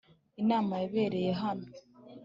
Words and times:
inama 0.41 0.73
yabereye 0.81 1.31
hano 1.41 1.67